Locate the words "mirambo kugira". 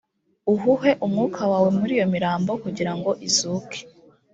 2.13-2.91